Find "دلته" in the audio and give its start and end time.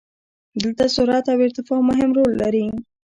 0.61-0.83